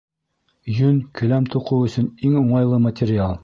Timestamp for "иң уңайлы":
2.31-2.85